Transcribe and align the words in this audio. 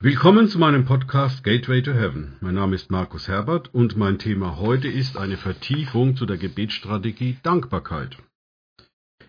Willkommen 0.00 0.46
zu 0.46 0.60
meinem 0.60 0.84
Podcast 0.84 1.42
Gateway 1.42 1.82
to 1.82 1.90
Heaven. 1.90 2.36
Mein 2.40 2.54
Name 2.54 2.76
ist 2.76 2.88
Markus 2.88 3.26
Herbert 3.26 3.74
und 3.74 3.96
mein 3.96 4.20
Thema 4.20 4.56
heute 4.56 4.86
ist 4.86 5.16
eine 5.16 5.36
Vertiefung 5.36 6.14
zu 6.14 6.24
der 6.24 6.36
Gebetsstrategie 6.36 7.38
Dankbarkeit. 7.42 8.16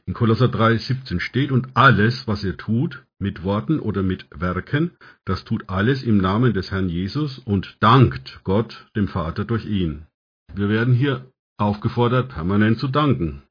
In 0.06 0.14
Kolosser 0.14 0.46
3,17 0.46 1.22
steht, 1.22 1.52
und 1.52 1.70
alles, 1.74 2.28
was 2.28 2.44
ihr 2.44 2.56
tut, 2.56 3.04
mit 3.18 3.44
Worten 3.44 3.80
oder 3.80 4.04
mit 4.04 4.28
Werken, 4.30 4.92
das 5.26 5.44
tut 5.44 5.68
alles 5.70 6.04
im 6.04 6.20
Namen 6.20 6.54
des 6.54 6.70
Herrn 6.70 6.88
Jesus 6.88 7.40
und 7.40 7.78
dankt 7.80 8.42
Gott, 8.44 8.86
dem 8.96 9.08
Vater, 9.08 9.46
durch 9.46 9.66
ihn. 9.66 10.06
Wir 10.54 10.70
werden 10.70 10.94
hier 10.94 11.32
aufgefordert, 11.58 12.30
permanent 12.30 12.78
zu 12.78 12.90
danken. 12.90 13.42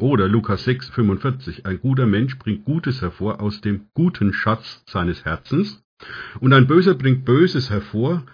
Oder 0.00 0.26
Lukas 0.26 0.66
6,45, 0.66 1.66
ein 1.66 1.78
guter 1.78 2.06
Mensch 2.06 2.36
bringt 2.36 2.64
Gutes 2.64 3.00
hervor 3.00 3.40
aus 3.40 3.60
dem 3.60 3.86
guten 3.94 4.32
Schatz 4.32 4.82
seines 4.88 5.24
Herzens, 5.24 5.83
und 6.40 6.52
ein 6.52 6.66
Böser 6.66 6.94
bringt 6.94 7.24
Böses 7.24 7.70
hervor 7.70 8.24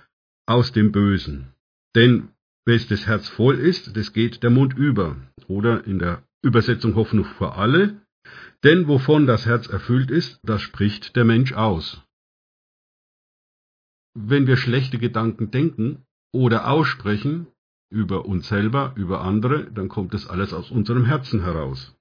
aus 0.46 0.72
dem 0.72 0.92
Bösen. 0.92 1.54
Denn 1.94 2.30
wes 2.64 2.86
das 2.88 3.06
Herz 3.06 3.28
voll 3.28 3.58
ist, 3.58 3.96
das 3.96 4.12
geht 4.12 4.42
der 4.42 4.50
Mund 4.50 4.74
über. 4.76 5.16
Oder 5.48 5.86
in 5.86 5.98
der 5.98 6.22
Übersetzung 6.42 6.94
Hoffnung 6.94 7.24
für 7.24 7.54
alle. 7.54 8.00
Denn 8.64 8.88
wovon 8.88 9.26
das 9.26 9.46
Herz 9.46 9.66
erfüllt 9.66 10.10
ist, 10.10 10.40
das 10.42 10.62
spricht 10.62 11.16
der 11.16 11.24
Mensch 11.24 11.52
aus. 11.52 12.02
Wenn 14.14 14.46
wir 14.46 14.56
schlechte 14.56 14.98
Gedanken 14.98 15.50
denken 15.50 16.04
oder 16.32 16.68
aussprechen, 16.68 17.46
über 17.90 18.24
uns 18.26 18.48
selber, 18.48 18.92
über 18.96 19.22
andere, 19.22 19.70
dann 19.72 19.88
kommt 19.88 20.14
es 20.14 20.26
alles 20.26 20.52
aus 20.52 20.70
unserem 20.70 21.04
Herzen 21.04 21.42
heraus. 21.42 21.96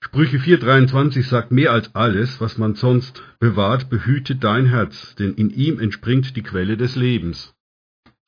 Sprüche 0.00 0.38
4,23 0.38 1.24
sagt 1.24 1.50
mehr 1.50 1.72
als 1.72 1.94
alles, 1.94 2.40
was 2.40 2.56
man 2.56 2.76
sonst 2.76 3.22
bewahrt, 3.40 3.90
behüte 3.90 4.36
dein 4.36 4.66
Herz, 4.66 5.16
denn 5.16 5.34
in 5.34 5.50
ihm 5.50 5.80
entspringt 5.80 6.36
die 6.36 6.42
Quelle 6.42 6.76
des 6.76 6.94
Lebens. 6.94 7.54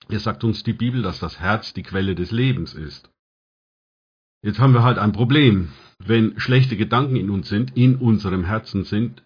Hier 0.09 0.19
sagt 0.19 0.43
uns 0.43 0.65
die 0.65 0.73
Bibel, 0.73 1.02
dass 1.02 1.21
das 1.21 1.38
Herz 1.38 1.73
die 1.73 1.85
Quelle 1.85 2.16
des 2.16 2.32
Lebens 2.32 2.74
ist. 2.74 3.09
Jetzt 4.43 4.59
haben 4.59 4.74
wir 4.74 4.82
halt 4.82 4.98
ein 4.98 5.13
Problem. 5.13 5.68
Wenn 5.98 6.41
schlechte 6.41 6.76
Gedanken 6.76 7.15
in 7.15 7.30
uns 7.30 7.48
sind, 7.48 7.76
in 7.76 7.96
unserem 7.96 8.45
Herzen 8.45 8.85
sind, 8.85 9.23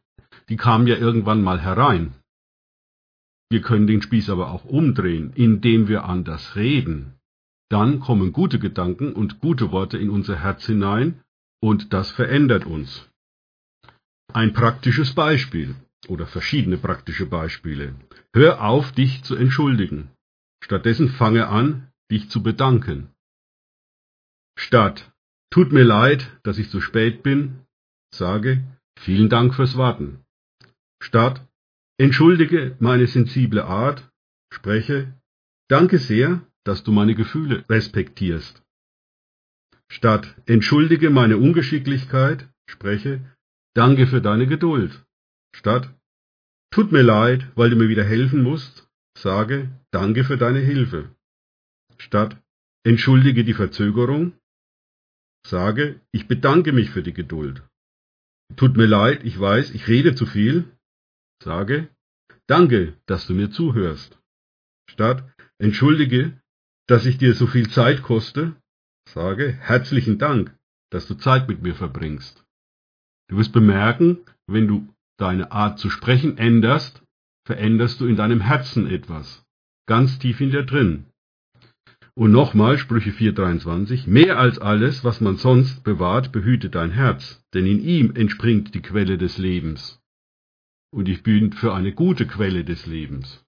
die 0.50 0.56
kamen 0.56 0.86
ja 0.86 0.96
irgendwann 0.96 1.42
mal 1.42 1.60
herein. 1.60 2.14
Wir 3.48 3.62
können 3.62 3.86
den 3.86 4.02
Spieß 4.02 4.28
aber 4.28 4.50
auch 4.50 4.64
umdrehen, 4.64 5.32
indem 5.34 5.88
wir 5.88 6.04
anders 6.04 6.56
reden. 6.56 7.14
Dann 7.70 8.00
kommen 8.00 8.32
gute 8.32 8.58
Gedanken 8.58 9.12
und 9.12 9.40
gute 9.40 9.72
Worte 9.72 9.96
in 9.96 10.10
unser 10.10 10.36
Herz 10.36 10.66
hinein 10.66 11.20
und 11.64 11.94
das 11.94 12.10
verändert 12.10 12.66
uns. 12.66 13.08
Ein 14.34 14.52
praktisches 14.52 15.14
Beispiel 15.14 15.74
oder 16.08 16.26
verschiedene 16.26 16.76
praktische 16.76 17.24
Beispiele. 17.24 17.94
Hör 18.34 18.62
auf, 18.62 18.92
dich 18.92 19.22
zu 19.24 19.34
entschuldigen. 19.34 20.10
Stattdessen 20.62 21.08
fange 21.08 21.48
an, 21.48 21.88
dich 22.10 22.28
zu 22.28 22.42
bedanken. 22.42 23.08
Statt 24.58 25.10
Tut 25.50 25.72
mir 25.72 25.84
leid, 25.84 26.38
dass 26.42 26.58
ich 26.58 26.68
zu 26.68 26.82
spät 26.82 27.22
bin, 27.22 27.60
sage 28.14 28.62
Vielen 28.98 29.30
Dank 29.30 29.54
fürs 29.54 29.78
Warten. 29.78 30.20
Statt 31.00 31.46
Entschuldige 31.96 32.76
meine 32.78 33.06
sensible 33.06 33.64
Art, 33.64 34.10
spreche 34.52 35.14
Danke 35.68 35.96
sehr, 35.96 36.42
dass 36.64 36.84
du 36.84 36.92
meine 36.92 37.14
Gefühle 37.14 37.64
respektierst. 37.70 38.63
Statt 39.90 40.34
entschuldige 40.46 41.10
meine 41.10 41.38
Ungeschicklichkeit, 41.38 42.48
spreche 42.68 43.20
danke 43.74 44.06
für 44.06 44.20
deine 44.20 44.46
Geduld. 44.46 45.04
Statt 45.54 45.94
tut 46.72 46.92
mir 46.92 47.02
leid, 47.02 47.46
weil 47.54 47.70
du 47.70 47.76
mir 47.76 47.88
wieder 47.88 48.04
helfen 48.04 48.42
musst, 48.42 48.88
sage 49.16 49.70
danke 49.92 50.24
für 50.24 50.36
deine 50.36 50.60
Hilfe. 50.60 51.14
Statt 51.98 52.36
entschuldige 52.84 53.44
die 53.44 53.54
Verzögerung, 53.54 54.32
sage 55.46 56.00
ich 56.12 56.26
bedanke 56.26 56.72
mich 56.72 56.90
für 56.90 57.02
die 57.02 57.12
Geduld. 57.12 57.62
Tut 58.56 58.76
mir 58.76 58.86
leid, 58.86 59.24
ich 59.24 59.38
weiß, 59.38 59.70
ich 59.70 59.88
rede 59.88 60.14
zu 60.14 60.26
viel, 60.26 60.64
sage 61.42 61.88
danke, 62.46 62.96
dass 63.06 63.26
du 63.26 63.34
mir 63.34 63.50
zuhörst. 63.50 64.18
Statt 64.90 65.24
entschuldige, 65.58 66.40
dass 66.86 67.06
ich 67.06 67.18
dir 67.18 67.34
so 67.34 67.46
viel 67.46 67.70
Zeit 67.70 68.02
koste, 68.02 68.54
sage 69.08 69.52
herzlichen 69.60 70.18
Dank, 70.18 70.54
dass 70.90 71.06
du 71.06 71.14
Zeit 71.14 71.48
mit 71.48 71.62
mir 71.62 71.74
verbringst. 71.74 72.44
Du 73.28 73.36
wirst 73.36 73.52
bemerken, 73.52 74.18
wenn 74.46 74.68
du 74.68 74.88
deine 75.18 75.52
Art 75.52 75.78
zu 75.78 75.90
sprechen 75.90 76.38
änderst, 76.38 77.02
veränderst 77.46 78.00
du 78.00 78.06
in 78.06 78.16
deinem 78.16 78.40
Herzen 78.40 78.86
etwas, 78.86 79.44
ganz 79.86 80.18
tief 80.18 80.40
in 80.40 80.50
dir 80.50 80.64
drin. 80.64 81.06
Und 82.16 82.30
nochmal 82.30 82.78
Sprüche 82.78 83.10
4.23, 83.10 84.08
mehr 84.08 84.38
als 84.38 84.58
alles, 84.58 85.02
was 85.02 85.20
man 85.20 85.36
sonst 85.36 85.82
bewahrt, 85.82 86.30
behüte 86.30 86.70
dein 86.70 86.92
Herz, 86.92 87.42
denn 87.54 87.66
in 87.66 87.80
ihm 87.80 88.14
entspringt 88.14 88.74
die 88.74 88.82
Quelle 88.82 89.18
des 89.18 89.36
Lebens. 89.36 90.00
Und 90.92 91.08
ich 91.08 91.24
bin 91.24 91.52
für 91.52 91.74
eine 91.74 91.92
gute 91.92 92.26
Quelle 92.26 92.64
des 92.64 92.86
Lebens. 92.86 93.44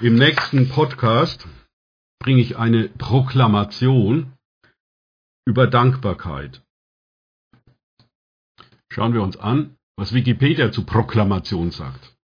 Im 0.00 0.16
nächsten 0.16 0.68
Podcast 0.68 1.46
bringe 2.18 2.40
ich 2.40 2.56
eine 2.56 2.88
Proklamation 2.88 4.32
über 5.46 5.66
Dankbarkeit. 5.66 6.62
Schauen 8.90 9.12
wir 9.12 9.22
uns 9.22 9.36
an, 9.36 9.76
was 9.96 10.14
Wikipedia 10.14 10.72
zu 10.72 10.84
Proklamation 10.84 11.70
sagt. 11.70 12.16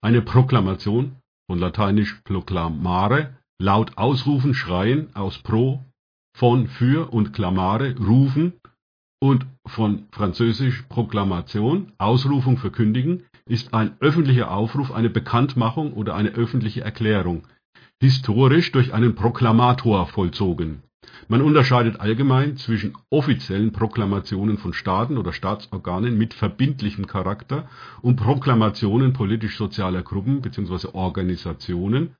Eine 0.00 0.22
Proklamation 0.22 1.16
von 1.50 1.58
lateinisch 1.58 2.20
proclamare, 2.24 3.36
laut 3.60 3.98
ausrufen, 3.98 4.54
schreien, 4.54 5.14
aus 5.16 5.38
pro, 5.38 5.84
von, 6.36 6.68
für 6.68 7.12
und 7.12 7.32
clamare, 7.32 7.96
rufen 7.96 8.52
und 9.20 9.46
von 9.66 10.06
französisch 10.12 10.82
Proklamation, 10.82 11.92
Ausrufung 11.98 12.58
verkündigen, 12.58 13.24
ist 13.46 13.74
ein 13.74 13.96
öffentlicher 14.00 14.50
Aufruf, 14.52 14.92
eine 14.92 15.10
Bekanntmachung 15.10 15.94
oder 15.94 16.14
eine 16.14 16.30
öffentliche 16.30 16.82
Erklärung, 16.82 17.48
historisch 18.00 18.70
durch 18.70 18.94
einen 18.94 19.16
Proklamator 19.16 20.06
vollzogen. 20.06 20.82
Man 21.28 21.42
unterscheidet 21.42 22.00
allgemein 22.00 22.56
zwischen 22.56 22.94
offiziellen 23.10 23.72
Proklamationen 23.72 24.58
von 24.58 24.72
Staaten 24.72 25.18
oder 25.18 25.32
Staatsorganen 25.32 26.16
mit 26.16 26.34
verbindlichem 26.34 27.06
Charakter 27.06 27.68
und 28.02 28.16
Proklamationen 28.16 29.12
politisch-sozialer 29.12 30.02
Gruppen 30.02 30.40
bzw. 30.40 30.88
Organisationen, 30.92 32.16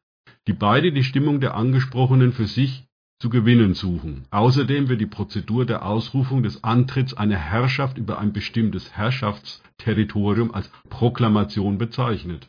die 0.47 0.53
beide 0.53 0.93
die 0.93 1.05
Stimmung 1.05 1.41
der 1.41 1.55
Angesprochenen 1.55 2.33
für 2.33 2.47
sich 2.47 2.85
zu 3.21 3.31
gewinnen 3.31 3.75
suchen. 3.75 4.27
Außerdem 4.31 4.89
wird 4.89 5.01
die 5.01 5.07
Prozedur 5.07 5.67
der 5.67 5.85
Ausrufung 5.85 6.43
des 6.43 6.63
Antritts 6.63 7.15
einer 7.15 7.37
Herrschaft 7.37 7.99
über 7.99 8.19
ein 8.19 8.33
bestimmtes 8.33 8.93
Herrschaftsterritorium 8.93 10.55
als 10.55 10.71
Proklamation 10.89 11.79
bezeichnet 11.79 12.49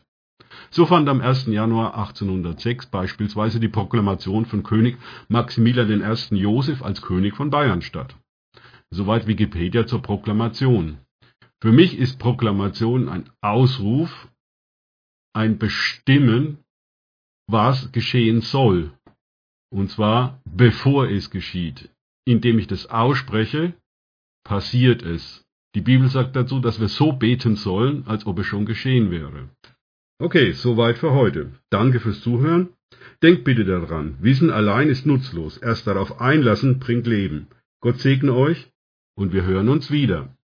so 0.70 0.86
fand 0.86 1.08
am 1.08 1.20
1. 1.20 1.46
Januar 1.46 1.94
1806 1.94 2.86
beispielsweise 2.86 3.60
die 3.60 3.68
Proklamation 3.68 4.46
von 4.46 4.62
König 4.62 4.98
Maximilian 5.28 6.02
I. 6.02 6.36
Joseph 6.36 6.82
als 6.82 7.02
König 7.02 7.36
von 7.36 7.50
Bayern 7.50 7.82
statt. 7.82 8.16
Soweit 8.90 9.26
Wikipedia 9.26 9.86
zur 9.86 10.02
Proklamation. 10.02 10.98
Für 11.62 11.72
mich 11.72 11.98
ist 11.98 12.18
Proklamation 12.18 13.08
ein 13.08 13.30
Ausruf, 13.40 14.28
ein 15.34 15.58
Bestimmen, 15.58 16.58
was 17.46 17.92
geschehen 17.92 18.40
soll. 18.40 18.92
Und 19.72 19.90
zwar 19.90 20.40
bevor 20.44 21.08
es 21.08 21.30
geschieht. 21.30 21.90
Indem 22.26 22.58
ich 22.58 22.66
das 22.66 22.86
ausspreche, 22.86 23.74
passiert 24.44 25.02
es. 25.02 25.44
Die 25.74 25.80
Bibel 25.80 26.08
sagt 26.08 26.34
dazu, 26.34 26.58
dass 26.58 26.80
wir 26.80 26.88
so 26.88 27.12
beten 27.12 27.54
sollen, 27.54 28.06
als 28.06 28.26
ob 28.26 28.40
es 28.40 28.46
schon 28.46 28.66
geschehen 28.66 29.10
wäre. 29.10 29.48
Okay, 30.20 30.52
soweit 30.52 30.98
für 30.98 31.12
heute. 31.12 31.52
Danke 31.70 31.98
fürs 31.98 32.20
Zuhören. 32.20 32.68
Denkt 33.22 33.42
bitte 33.44 33.64
daran, 33.64 34.18
Wissen 34.20 34.50
allein 34.50 34.90
ist 34.90 35.06
nutzlos. 35.06 35.56
Erst 35.56 35.86
darauf 35.86 36.20
einlassen 36.20 36.78
bringt 36.78 37.06
Leben. 37.06 37.46
Gott 37.80 38.00
segne 38.00 38.34
euch 38.34 38.70
und 39.14 39.32
wir 39.32 39.46
hören 39.46 39.70
uns 39.70 39.90
wieder. 39.90 40.36